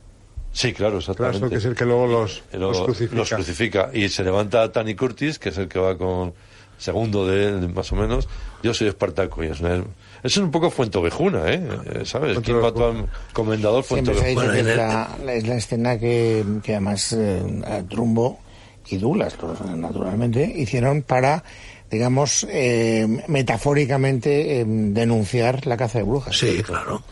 [0.52, 3.14] sí claro exactamente Craso, que es el que luego los, y crucifica.
[3.16, 3.90] los crucifica.
[3.92, 6.32] Y se levanta Tani Curtis, que es el que va con
[6.78, 8.26] segundo de él, más o menos.
[8.62, 9.44] Yo soy Espartaco.
[9.44, 9.84] Y es, una-
[10.22, 11.62] es un poco Fuentovejuna, ¿eh?
[11.92, 12.38] Eh, ¿Sabes?
[12.40, 14.22] ¿Quién mató al comendador que en es
[14.66, 18.40] el- la, la- es la escena que, que además eh, Trumbo
[18.88, 21.44] y Douglas, pues, naturalmente, hicieron para,
[21.90, 26.38] digamos, eh, metafóricamente eh, denunciar la caza de brujas.
[26.38, 27.02] Sí, claro.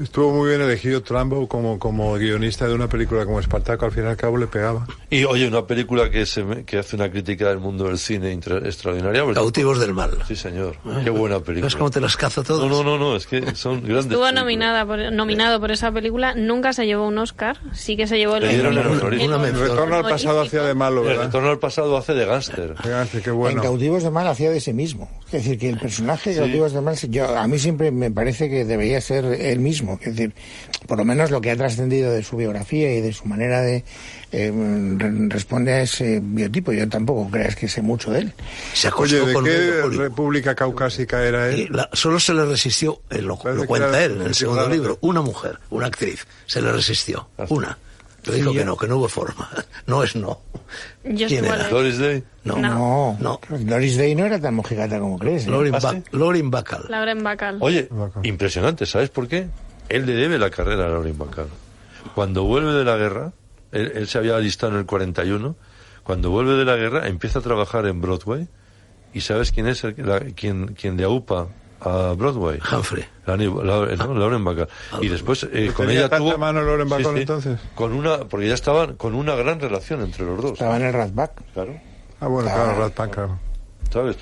[0.00, 4.04] Estuvo muy bien elegido Trumbo como, como guionista de una película como Espartaco, al fin
[4.04, 4.86] y al cabo le pegaba.
[5.10, 8.32] Y oye, una película que, se me- que hace una crítica del mundo del cine
[8.32, 9.22] intra- extraordinaria.
[9.24, 10.10] porque- Cautivos del mal.
[10.28, 10.76] Sí, señor.
[11.02, 11.66] Qué buena película.
[11.66, 12.68] ¿Ves cómo te las cazo todas?
[12.68, 14.06] No, no, no, no, es que son grandes.
[14.06, 18.18] Estuvo nominada por, nominado por esa película, nunca se llevó un Oscar, sí que se
[18.18, 21.24] llevó el Le dieron el el- El retorno al pasado hacía de malo, El ¿verdad?
[21.26, 22.74] retorno al pasado hace de gángster.
[23.22, 23.62] Qué En bueno.
[23.62, 25.08] Cautivos de Mal hacía de sí mismo.
[25.26, 28.50] Es decir, que el personaje de Cautivos de Mal, yo, a mí siempre me parece
[28.50, 29.85] que debería ser él mismo.
[29.94, 30.34] Es decir,
[30.86, 33.84] por lo menos lo que ha trascendido de su biografía y de su manera de
[34.32, 34.52] eh,
[34.96, 36.72] re- responde a ese biotipo.
[36.72, 38.32] Yo tampoco creas que sé mucho de él.
[38.74, 41.68] Se Oye, acostó ¿de con qué república caucásica era él?
[41.70, 45.22] la- solo se le resistió, eh, lo, lo cuenta él en el segundo libro, una
[45.22, 47.78] mujer, una actriz, se le resistió, una.
[48.24, 49.48] Le dijo que no, que no hubo forma.
[49.86, 50.40] No es no.
[51.04, 51.68] Yo ¿Quién era?
[51.68, 52.24] Doris Day.
[52.42, 53.16] No, No.
[53.20, 53.40] no.
[53.48, 55.46] Doris Day no era tan mojigata como crees.
[55.46, 55.50] ¿eh?
[55.50, 56.02] Lauren, ¿Ah, Ba- sí?
[56.10, 56.86] Lauren Bacall.
[56.88, 57.58] Lauren Bacall.
[57.60, 58.26] Oye, Bacall.
[58.26, 59.46] impresionante, ¿sabes por qué?
[59.88, 61.48] Él le debe la carrera a Lauren Bacall.
[62.14, 63.32] Cuando vuelve de la guerra,
[63.72, 65.54] él, él se había alistado en el 41,
[66.02, 68.46] cuando vuelve de la guerra empieza a trabajar en Broadway
[69.12, 71.48] y ¿sabes quién es el, que- la- quien, quien le aupa
[71.80, 72.58] a Broadway?
[72.72, 73.04] Humphrey.
[73.26, 74.68] La- la- no, Lauren Bacall.
[75.00, 76.38] Y después eh, con ¿Tenía ella tuvo...
[76.38, 77.58] mano Lauren Bacall, entonces?
[77.74, 80.52] Con una, porque ya estaban con una gran relación entre los dos.
[80.52, 81.32] Estaba en el Ratback.
[81.54, 81.80] Claro.
[82.20, 82.64] Ah, bueno, Claro.
[82.64, 83.38] claro, Rat Pack, claro.
[83.92, 84.16] ¿Sabes?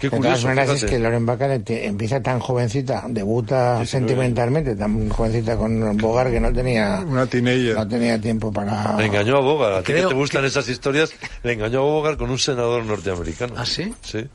[0.00, 0.46] Qué De todas curioso.
[0.48, 0.92] maneras es fíjate.
[0.96, 3.86] que Lauren Bacall empieza tan jovencita, debuta 19.
[3.86, 7.26] sentimentalmente, tan jovencita con Bogart que no tenía Una
[7.74, 9.76] no tenía tiempo para Le engañó a Bogart.
[9.76, 13.54] A ti que te gustan esas historias, le engañó a Bogart con un senador norteamericano.
[13.58, 13.92] ¿Ah, sí?
[14.00, 14.26] Sí.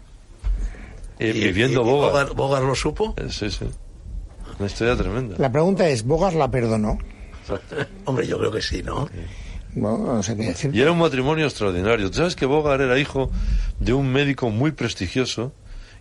[1.19, 2.11] Y, Y- viviendo y- y Bogart.
[2.13, 3.13] Bogart, Bogart lo supo.
[3.17, 3.65] Eh, Sí, sí.
[4.59, 5.35] Una historia tremenda.
[5.39, 6.97] La pregunta es, ¿Bogart la perdonó?
[8.05, 9.09] Hombre, yo creo que sí, ¿no?
[9.75, 10.71] No, no sé qué decir.
[10.73, 12.09] Y era un matrimonio extraordinario.
[12.09, 13.29] ¿Tú sabes que Bogart era hijo
[13.79, 15.53] de un médico muy prestigioso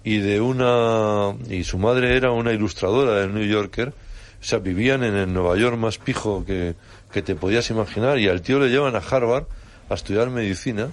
[0.05, 3.89] y de una y su madre era una ilustradora del New Yorker?
[3.89, 6.77] O sea, vivían en el Nueva York más pijo que,
[7.13, 9.47] que te podías imaginar y al tío le llevan a Harvard
[9.91, 10.91] a estudiar medicina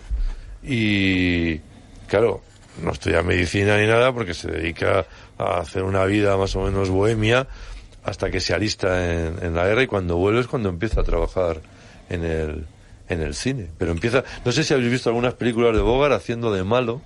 [0.63, 1.59] y
[2.07, 2.41] claro,
[2.81, 5.05] no estudia medicina ni nada porque se dedica
[5.37, 7.47] a hacer una vida más o menos bohemia
[8.03, 11.03] hasta que se alista en, en la guerra y cuando vuelve es cuando empieza a
[11.03, 11.61] trabajar
[12.13, 12.65] en el,
[13.09, 13.67] en el cine.
[13.77, 17.01] Pero empieza, no sé si habéis visto algunas películas de Bogart haciendo de malo.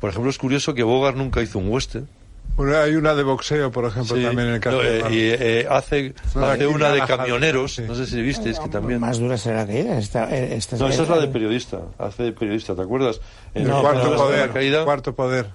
[0.00, 2.08] Por ejemplo, es curioso que Bogart nunca hizo un western.
[2.56, 4.22] Bueno, hay una de boxeo, por ejemplo, Sí.
[4.22, 5.18] también en el caso No, de eh, Marlon.
[5.18, 7.82] y eh, hace, No, hace una de camioneros, sí.
[7.86, 8.98] no sé si visteis que también...
[9.00, 9.96] Más dura será que ella.
[9.98, 13.20] Esta, eh, esta No, esa es la de periodista, hace de periodista, ¿te acuerdas?
[13.54, 15.50] En el No, cuarto poder, la caída, cuarto poder,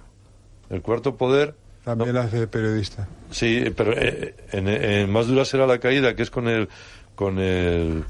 [0.69, 3.05] el cuarto poder, también hace de periodista.
[3.31, 6.69] sí, pero eh, en, en más dura será la caída, que es con el,
[7.15, 8.05] con el,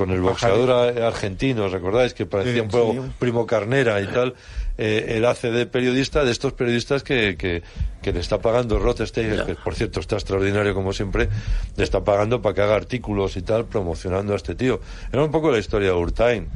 [0.00, 0.70] con el boxeador
[1.02, 2.14] argentino, ¿recordáis?
[2.14, 3.00] Que parecía Sí, un poco sí.
[3.18, 4.34] primo carnera y tal.
[4.78, 7.62] Eh, él hace de periodista, de estos periodistas que, que,
[8.00, 11.28] que le está pagando Rothstein, que por cierto está extraordinario como siempre,
[11.76, 14.80] le está pagando para que haga artículos y tal promocionando a este tío.
[15.12, 16.48] Era un poco la historia de Urtain.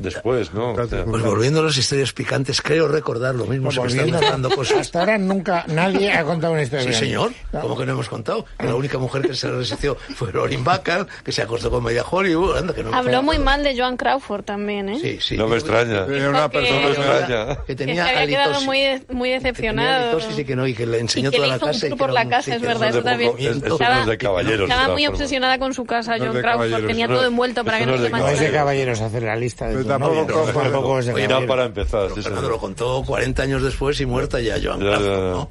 [0.00, 0.74] Después, ¿no?
[0.74, 4.78] Pues volviendo a las historias picantes, creo recordar lo mismo, se me están cosas.
[4.78, 6.86] Hasta ahora nunca nadie ha contado una historia.
[6.86, 7.32] Sí, señor.
[7.52, 7.60] No.
[7.60, 8.44] ¿Cómo que no hemos contado?
[8.58, 12.02] Que la única mujer que se resistió fue Lauren Bacall, que se acostó con media
[12.08, 12.56] Hollywood.
[12.56, 14.98] anda, que no Habló muy mal de Joan Crawford también, ¿eh?
[15.00, 15.36] Sí, sí.
[15.36, 16.04] no me extraña.
[16.06, 17.56] Era una que- persona que extraña.
[17.56, 20.10] Que Que tenía se había quedado muy, muy Que tenía decepcionado.
[20.12, 21.86] halitosis y que no, y que le enseñó Y que toda le la casa.
[21.86, 23.32] y que por la casa, es que verdad, eso también.
[23.38, 24.68] Estaba- es de caballeros.
[24.70, 26.86] Estaba muy obsesionada con su casa, John Crawford.
[26.86, 29.74] Tenía todo envuelto para que no se No es de caballeros hacer la lista de
[29.98, 31.44] tampoco cojo- tampoco es caballeros.
[31.46, 32.08] para empezar.
[32.08, 32.52] sí, Fernando señor.
[32.52, 35.04] lo contó 40 años después y muerta ya Joan Crawford.
[35.32, 35.50] ¿no?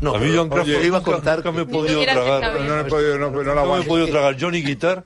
[0.00, 2.02] No, a mí pero- John Crawford Oye, iba a nunca- contar nunca me he podido
[2.02, 2.60] tragar.
[2.60, 5.04] No, no he podido, no, no la No me he podido tragar Johnny Guitar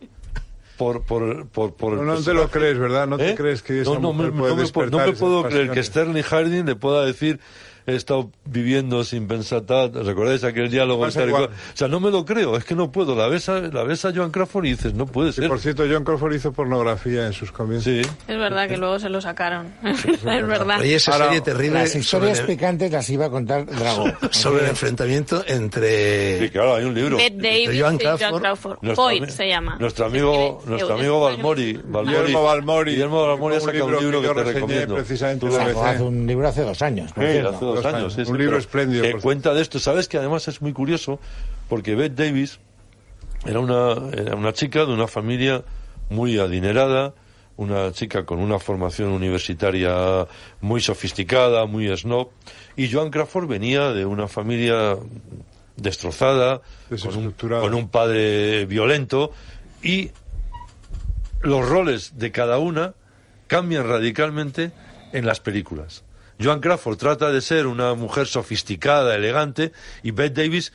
[0.77, 3.07] por por por, por No, no te lo crees, ¿verdad?
[3.07, 3.35] No te ¿Eh?
[3.35, 5.83] crees que esa no, no, mujer me, puede no me no me puedo creer que.
[5.83, 7.41] Sterling Harding le pueda decir
[7.87, 11.07] he estado viviendo sin pensar tal, ¿recordáis aquel diálogo?
[11.07, 11.11] Y?
[11.11, 13.15] O sea, no me lo creo, es que no puedo.
[13.15, 15.49] La ves a, la ves a Joan Crawford y dices, no puede Y ser.
[15.49, 17.85] por cierto, John Crawford hizo pornografía en sus comienzos.
[17.93, 18.01] Sí.
[18.29, 19.73] Es verdad que luego se lo sacaron.
[19.85, 20.81] es verdad.
[20.81, 24.05] Oye, esa Ahora, serie terrible Las historias sobre, picantes las iba a contar Drago.
[24.31, 26.39] sobre el enfrentamiento entre...
[26.39, 27.17] Sí, claro, hay un libro.
[27.17, 28.79] Bette Davis Joan y Joan Crawford.
[28.79, 28.79] Crawford.
[29.23, 29.77] Ami- se llama.
[29.79, 31.21] Nuestro amigo, nuestro amigo.
[31.21, 31.81] Balmori.
[31.83, 32.93] Guillermo Balmori.
[32.93, 34.95] Guillermo Balmori ha sacado un libro que te recomiendo.
[34.95, 37.11] precisamente un libro hace dos años.
[37.75, 38.01] Dos Dos años.
[38.03, 38.15] años.
[38.15, 39.79] sí, sí, Un libro espléndido, Que cuenta de esto.
[39.79, 41.19] Sabes que además es muy curioso
[41.69, 42.59] porque Bette Davis
[43.45, 45.65] era una, era una chica de una familia
[46.11, 47.15] muy adinerada,
[47.57, 50.27] una chica con una formación universitaria
[50.61, 52.29] muy sofisticada, muy snob,
[52.77, 54.97] y Joan Crawford venía de una familia
[55.77, 57.63] destrozada, con un, Desestructurada.
[57.63, 59.33] con un padre violento,
[59.83, 60.11] y
[61.41, 62.95] los roles de cada una
[63.47, 64.71] cambian radicalmente
[65.13, 66.05] en las películas.
[66.41, 70.73] Joan Crawford trata de ser una mujer sofisticada, elegante, y Bette Davis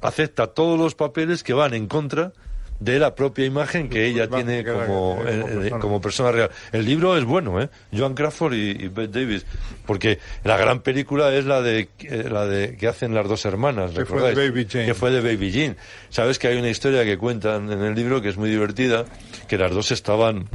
[0.00, 2.32] acepta todos los papeles que van en contra
[2.80, 5.78] de la propia imagen que ella tiene que como, eh, como eh, persona.
[5.78, 6.50] como persona real.
[6.72, 7.68] El libro es bueno, ¿eh?
[7.94, 9.44] Joan Crawford y, y Bette Davis,
[9.86, 13.92] porque la gran película es la de eh, la de que hacen las dos hermanas,
[13.92, 14.34] Que fue de.
[14.34, 14.86] Baby Jane.
[14.86, 15.76] Que fue de Baby Jean.
[16.08, 19.04] Sabes que hay una historia que cuentan en el libro que es muy divertida,
[19.46, 20.48] que las dos estaban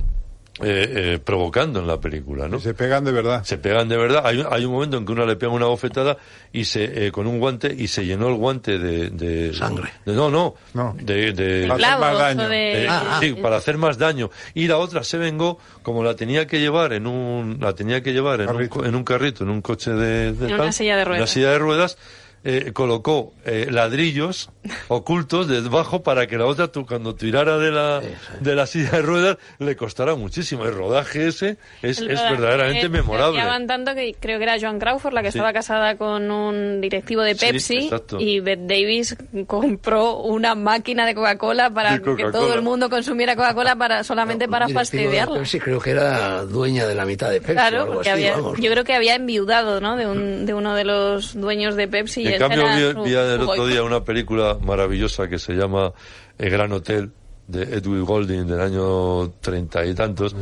[0.61, 2.57] eh, eh, provocando en la película, ¿no?
[2.57, 3.43] Y se pegan de verdad.
[3.43, 4.21] Se pegan de verdad.
[4.25, 6.17] Hay, un- hay un momento en que una le pega una bofetada
[6.53, 9.91] y se eh, con un guante y se llenó el guante de, de- Sangre.
[10.05, 10.95] de- no, no, No.
[10.97, 12.49] de, de- Para hacer más daño.
[12.49, 12.83] de...
[12.83, 13.17] eh, Ah, ah.
[13.21, 14.29] sí, para hacer más daño.
[14.53, 18.13] Y la otra se vengó, como la tenía que llevar en un, la tenía que
[18.13, 21.01] llevar en, un, en un carrito, en un coche de, de En una silla de
[21.01, 21.19] en ruedas.
[21.21, 21.97] Una silla de ruedas.
[22.45, 24.49] Eh, colocó eh, ladrillos
[24.87, 28.01] ocultos debajo para que la otra, tú, cuando tirara de la,
[28.39, 30.63] de la silla de ruedas, le costara muchísimo.
[30.65, 33.41] El rodaje ese es, El es rodaje, verdaderamente memorable.
[33.67, 35.39] tanto que creo que era Joan Crawford la que Sí.
[35.39, 39.15] estaba casada con un directivo de Pepsi y Bette Davis
[39.47, 44.47] compró una máquina de Coca-Cola para De que todo el mundo consumiera Coca-Cola para solamente
[44.47, 45.39] para fastidiarla.
[45.39, 48.25] Pepsi, creo que era dueña de la mitad de Pepsi o Claro, algo porque así,
[48.27, 48.59] había, vamos.
[48.59, 49.95] yo creo que había enviudado, ¿no?
[49.97, 52.21] De, un, de uno de los dueños de Pepsi.
[52.21, 55.91] y en cambio, vi, el otro día una película maravillosa que se llama
[56.37, 57.11] El Gran Hotel,
[57.47, 60.35] de Edwin Golding, del año treinta y tantos,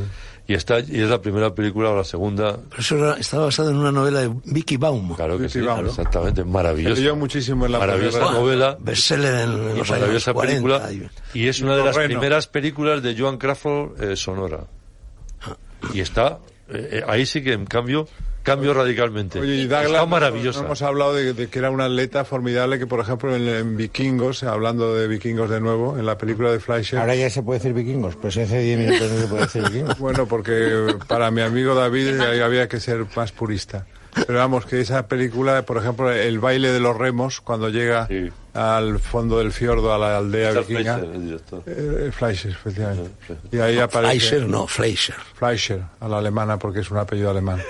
[0.47, 2.58] y está y es la primera película o la segunda.
[2.69, 5.13] Pero eso era- estaba basado en una novela de Vicky Baum.
[5.15, 6.95] Claro que Sí, exactamente, Se maravillosa.
[6.95, 8.77] leyó muchísimo en la Maravillosa novela.
[8.79, 10.62] Bestseller en y los años maravillosa 40.
[10.67, 14.65] película y- y es una de las primeras películas de Joan Crawford eh, sonora
[15.93, 18.08] y está eh, eh, ahí sí que en cambio
[18.43, 21.82] cambio radicalmente Oye, y está Douglas, maravillosa no hemos hablado de, de que era un
[21.82, 26.17] atleta formidable que, por ejemplo, en, en Vikingos, hablando de Vikingos de nuevo, en la
[26.17, 29.19] película de Fleischer, Ahora ya se puede decir vikingos, pero si hace 10 minutos no
[29.19, 29.97] se puede decir vikingos.
[29.97, 33.86] bueno, porque para mi amigo David había que ser más purista.
[34.27, 38.29] Pero vamos, que esa película, por ejemplo, el baile de los remos, cuando llega Sí.
[38.54, 41.63] Al fondo del fiordo, a la aldea Está vikinga, Fleischer, el director.
[41.66, 43.12] eh, Fleischer, efectivamente.
[43.52, 45.16] Y ahí aparece Fleischer, no, Fleischer.
[45.36, 47.62] Fleischer, a la alemana, porque es un apellido alemán.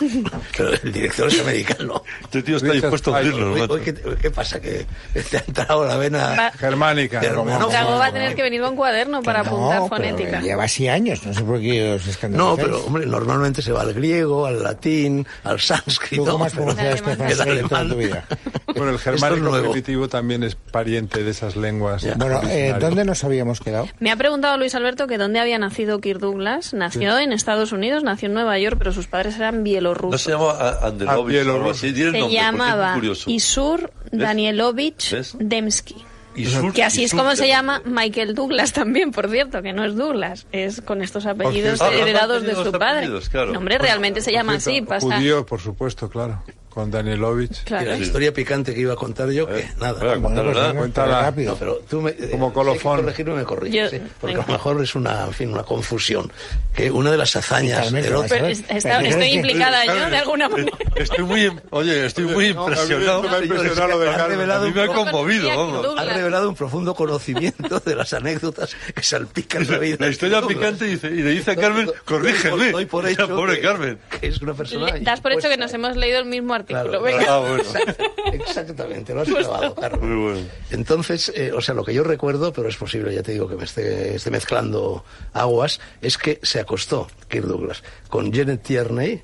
[0.56, 2.02] Pero el director es americano.
[2.22, 4.58] este tío está Richard dispuesto a decirlo hoy, ¿qué, qué pasa?
[4.60, 4.86] ¿Que
[5.30, 6.34] te ha entrado la vena?
[6.38, 7.20] Va- Germánica.
[7.20, 10.30] No, Drago va a tener que venir con cuaderno para apuntar No, fonética.
[10.30, 12.60] pero lleva así años, no sé por qué os No, escandalizáis.
[12.62, 16.24] pero hombre, normalmente se va al griego, al latín, al sánscrito.
[16.24, 17.68] ¿Tú cómo has pero- pronunciado este francés alemán.
[17.68, 18.24] toda tu vida?
[18.74, 19.70] Bueno, el es germánico nuevo.
[19.70, 22.02] primitivo también es pariente de esas lenguas.
[22.02, 22.14] Ya.
[22.14, 22.74] Bueno, eh.
[22.80, 23.88] ¿dónde nos habíamos quedado?
[23.98, 26.72] Me ha preguntado Luis Alberto que dónde había nacido Kirk Douglas.
[26.74, 30.20] Nació en Estados Unidos, nació en Nueva York, pero sus padres eran no bielorrusos.
[30.22, 30.90] se llama Ah.
[30.90, 32.98] Di el Se nombre, es llamaba.
[33.26, 35.36] Isur Danielovich ¿Ves?
[35.38, 35.96] Demsky.
[36.74, 40.46] Que así es como se llama Michael Douglas también, por cierto, que no es Douglas,
[40.52, 41.96] es con estos apellidos cierto.
[41.96, 43.08] Ah, heredados de su apellidos, padre.
[43.30, 43.52] claro.
[43.52, 45.16] No, hombre, realmente se llama así, pasa.
[45.16, 46.42] Judío, por supuesto, claro.
[46.70, 47.62] Con Danielovich.
[47.62, 47.90] Y Claro.
[47.90, 49.92] la historia picante que iba a contar yo, que nada.
[50.18, 51.20] Bueno, pues Cuéntala.
[51.22, 51.50] rápido.
[51.52, 53.00] No, pero tú me, Como eh, colofón.
[53.18, 54.02] y me corriges, Yo- ¿sí?
[54.20, 54.44] porque venga.
[54.44, 56.30] a lo mejor es una, en fin, una confusión.
[56.74, 60.70] Que una de las hazañas Pero Pero está- ¿crees estoy implicada yo de alguna manera.
[60.94, 63.24] Estoy muy, oye, estoy muy No, a mí impresionado.
[63.24, 64.38] esto me ha impresionado lo de Ha Carmen.
[64.38, 69.02] revelado A mí me ha conmovido, ha revelado un profundo conocimiento de las anécdotas que
[69.02, 69.96] salpican la vida.
[69.98, 72.70] La historia picante dice, y le dice a Carmen, corrígeme.
[72.70, 73.98] doy por La hecho pobre Carmen.
[74.20, 74.92] que es una persona.
[75.00, 76.69] Das por hecho que nos hemos leído el mismo artículo.
[76.70, 77.24] Claro, Venga.
[77.28, 77.64] Ah, bueno.
[78.32, 80.08] Exactamente, lo has clavado, Carmen.
[80.08, 80.48] Muy bueno.
[80.70, 83.56] Entonces, eh, o sea, lo que yo recuerdo, pero es posible, ya te digo, que
[83.56, 89.22] me esté, esté mezclando aguas, es que se acostó Kirk Douglas con Janet Tierney,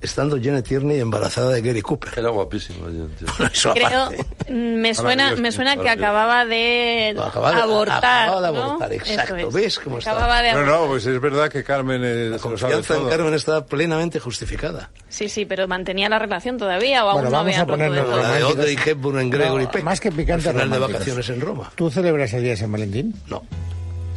[0.00, 2.12] estando Janet Tierney embarazada de Gary Cooper.
[2.16, 2.30] Era.
[3.52, 4.10] Eso Creo,
[4.48, 8.28] mm, me suena, me suena que acababa de No, acababa de- abortar.
[8.28, 8.62] acababa de ¿no?
[8.64, 9.36] abortar, exacto.
[9.36, 9.54] Eso es.
[9.54, 9.98] ¿Ves cómo?
[9.98, 13.08] Acababa de No, no, pues es verdad que Carmen eh, La confianza en.
[13.08, 14.90] Carmen está plenamente justificada.
[15.08, 17.98] Sí, sí, pero mantenía la relación todavía o aún Bueno, no vamos había a ponernos
[17.98, 18.32] roto del todo?
[18.32, 18.44] La de.
[18.44, 19.82] Audrey Hepburn en Gregory No, Peck.
[19.82, 21.72] más que picante, Al final de vacaciones en Roma.
[21.74, 23.14] ¿Tú celebras el día de San Valentín?
[23.26, 23.42] No.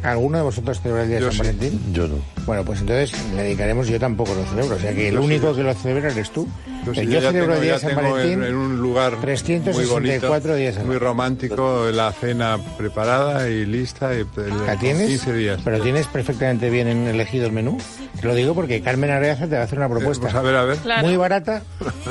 [0.02, 1.38] ¿Alguno de vosotros celebra el día de San sí.
[1.38, 1.80] Valentín?
[1.92, 2.16] Yo no.
[2.44, 5.46] Bueno, pues entonces le dedicaremos, yo tampoco lo celebro, o sea que el Yo único
[5.50, 6.48] yo que lo celebra eres tú.
[6.84, 9.86] Yo, sí, celebro tengo- el día de San Valentín en, en un lugar 364 muy
[9.86, 14.12] bonito, días al muy romántico, la cena preparada y lista.
[14.14, 14.26] Y,
[14.66, 15.06] ¿La tienes?
[15.06, 15.60] 15 días.
[15.64, 17.78] Pero tienes perfectamente bien elegido el menú.
[18.20, 20.54] Te lo digo porque Carmen Areaza te va a hacer una propuesta Pues a ver,
[20.56, 20.76] a ver.
[20.78, 21.06] Claro.
[21.06, 21.62] muy barata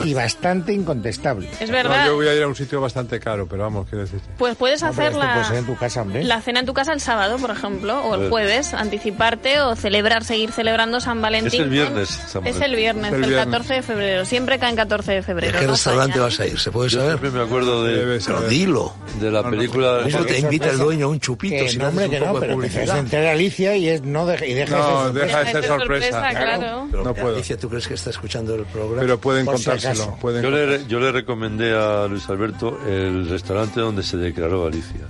[0.05, 1.49] y bastante incontestable.
[1.59, 2.05] Es No, verdad.
[2.05, 4.27] yo voy a ir a un sitio bastante caro, pero vamos, quiero decirte.
[4.37, 6.23] Pues puedes No, hacer la, en tu casa, hombre.
[6.23, 9.75] la cena en tu casa el sábado, por ejemplo, o el Pues- jueves, anticiparte o
[9.75, 11.53] celebrar, seguir celebrando San Valentín.
[11.61, 13.45] Es el viernes, San Es el viernes, Es el el, viernes.
[13.45, 14.25] 14 de febrero.
[14.25, 15.59] Siempre cae en 14 de ¿De febrero.
[15.59, 16.59] qué no restaurante vas a ir?
[16.59, 17.17] ¿Se puede Yo saber?
[17.19, 18.93] siempre me acuerdo de, Pero dilo.
[19.19, 20.01] de la película...
[20.05, 22.59] Eso te invita el dueño a un chupito si no, un no, poco de pero
[22.59, 22.97] que se publicidad.
[22.99, 26.11] entera Alicia y, es, no deja, y deja No, esa deja Deja esa sorpresa.
[26.11, 26.87] sorpresa, claro.
[26.91, 27.35] Pero No puedo.
[27.35, 29.01] Alicia, ¿tú crees que está escuchando el programa?
[29.01, 30.03] Pero pueden Por si contárselo.
[30.03, 30.17] acaso.
[30.19, 35.01] Pueden Yo le, yo le recomendé a Luis Alberto el restaurante donde se declaró Alicia.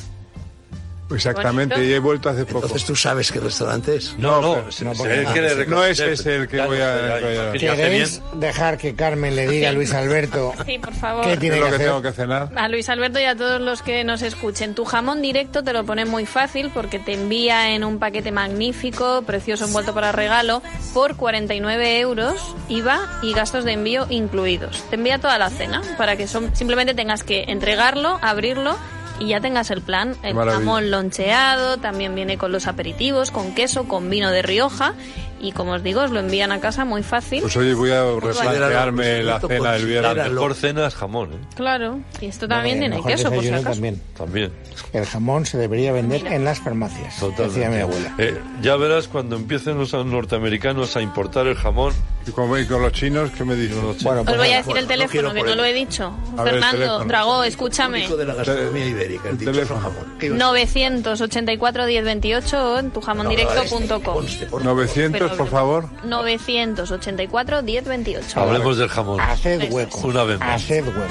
[1.15, 1.91] Exactamente, Bonito.
[1.91, 2.65] y he vuelto hace poco.
[2.65, 4.17] Entonces tú sabes qué restaurante es.
[4.17, 8.77] No, no, se- no, porque- no es ese el que Claro, voy a- ¿Queréis dejar
[8.77, 11.25] que Carmen le diga a Luis Alberto Sí, por favor.
[11.25, 11.87] qué ¿Qué tiene es lo que que hacer?
[11.87, 12.49] tengo que cenar?
[12.55, 14.73] A Luis Alberto y a todos los que nos escuchen.
[14.75, 19.23] Tu jamón directo te lo pone muy fácil porque te envía en un paquete magnífico,
[19.23, 20.61] precioso envuelto para regalo,
[20.93, 22.35] por 49 euros,
[22.69, 24.83] IVA y gastos de envío incluidos.
[24.89, 28.77] Te envía toda la cena para que son- simplemente tengas que entregarlo, abrirlo
[29.21, 30.15] y ya tengas el plan.
[30.23, 30.59] El Maravilla.
[30.59, 34.93] jamón loncheado, también viene con los aperitivos, con queso, con vino de Rioja
[35.39, 37.41] y como os digo, os lo envían a casa muy fácil.
[37.41, 40.03] Pues oye, voy a replantearme la Considéralo, cena del La viernes.
[40.11, 40.33] considéralo.
[40.33, 41.37] mejor cena es jamón, ¿eh?
[41.55, 43.63] Claro, y esto también Vale, tiene mejor queso, por si acaso.
[43.71, 44.01] también.
[44.15, 44.51] También.
[44.93, 47.59] El jamón se debería vender en las farmacias, Totalmente.
[47.59, 48.13] decía mi abuela.
[48.19, 51.93] Eh, ya verás cuando empiecen los norteamericanos a importar el jamón.
[52.27, 53.81] Y con, y con los chinos, ¿qué me dicen?
[53.81, 55.73] Los Bueno, Os pues voy a decir el no teléfono, quiero que no lo he
[55.73, 56.13] dicho.
[56.37, 57.05] A ver, el Fernando, teléfono.
[57.05, 58.03] Dragó, escúchame.
[58.05, 59.79] Hijo de la gastronomía ibérica, el el teléfono.
[59.81, 60.13] jamón.
[60.19, 64.01] ¿Qué ibas a- 984 1028 o en tujamondirecto.com.
[64.13, 64.75] Conste, por favor.
[64.77, 65.85] 900, por favor.
[66.03, 68.39] 984 1028.
[68.39, 69.19] Hablemos del jamón.
[69.19, 69.97] haced hueco.
[70.07, 70.61] Una vez más.
[70.63, 71.01] Haced hueco.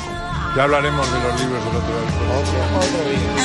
[0.57, 2.79] Ya hablaremos de los libros del otro día.
[2.79, 3.45] Otro día.